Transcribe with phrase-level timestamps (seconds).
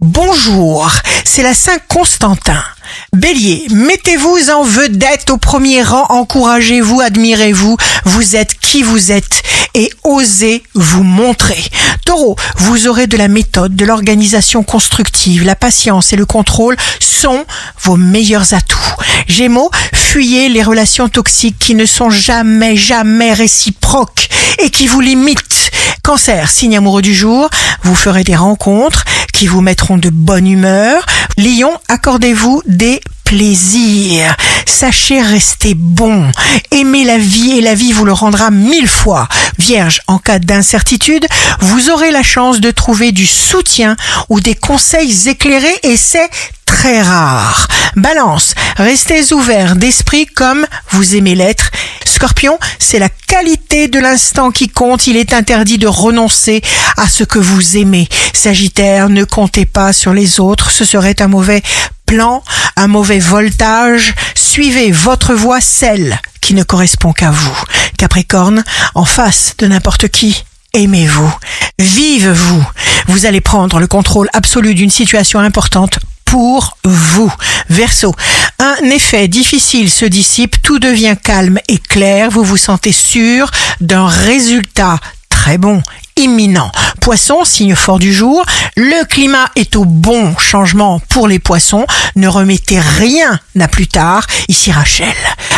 [0.00, 0.90] Bonjour,
[1.26, 2.64] c'est la Saint Constantin.
[3.12, 7.76] Bélier, mettez-vous en vedette au premier rang, encouragez-vous, admirez-vous,
[8.06, 9.42] vous êtes qui vous êtes
[9.74, 11.62] et osez vous montrer.
[12.06, 17.44] Taureau, vous aurez de la méthode, de l'organisation constructive, la patience et le contrôle sont
[17.82, 18.78] vos meilleurs atouts.
[19.26, 24.30] Gémeaux, fuyez les relations toxiques qui ne sont jamais, jamais réciproques
[24.60, 25.70] et qui vous limitent.
[26.02, 27.50] Cancer, signe amoureux du jour,
[27.82, 29.04] vous ferez des rencontres
[29.40, 31.06] qui vous mettront de bonne humeur.
[31.38, 34.36] Lion, accordez-vous des plaisirs.
[34.66, 36.30] Sachez rester bon.
[36.72, 39.28] Aimez la vie et la vie vous le rendra mille fois.
[39.58, 41.26] Vierge, en cas d'incertitude,
[41.60, 43.96] vous aurez la chance de trouver du soutien
[44.28, 46.28] ou des conseils éclairés et c'est
[46.66, 47.66] très rare.
[47.96, 51.70] Balance, restez ouvert d'esprit comme vous aimez l'être.
[52.20, 55.06] Scorpion, c'est la qualité de l'instant qui compte.
[55.06, 56.60] Il est interdit de renoncer
[56.98, 58.10] à ce que vous aimez.
[58.34, 60.70] Sagittaire, ne comptez pas sur les autres.
[60.70, 61.62] Ce serait un mauvais
[62.04, 62.44] plan,
[62.76, 64.14] un mauvais voltage.
[64.34, 67.58] Suivez votre voie, celle qui ne correspond qu'à vous.
[67.96, 71.34] Capricorne, en face de n'importe qui, aimez-vous.
[71.78, 72.66] Vive-vous.
[73.06, 75.98] Vous allez prendre le contrôle absolu d'une situation importante
[76.30, 77.32] pour vous.
[77.70, 78.14] Verseau,
[78.60, 83.50] un effet difficile se dissipe, tout devient calme et clair, vous vous sentez sûr
[83.80, 85.82] d'un résultat très bon,
[86.16, 86.70] imminent.
[87.00, 88.44] Poisson, signe fort du jour,
[88.76, 94.24] le climat est au bon changement pour les poissons, ne remettez rien à plus tard.
[94.46, 95.16] Ici Rachel,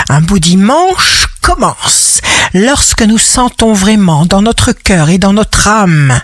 [0.08, 2.22] un beau dimanche commence
[2.54, 6.18] lorsque nous sentons vraiment dans notre cœur et dans notre âme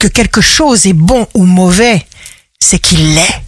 [0.00, 2.04] que quelque chose est bon ou mauvais,
[2.58, 3.42] c'est qu'il l'est.